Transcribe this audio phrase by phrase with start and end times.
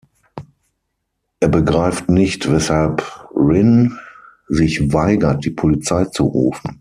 [1.41, 3.03] Er begreift nicht, weshalb
[3.35, 3.99] Rynn
[4.47, 6.69] sich weigert, die Polizei zu rufen.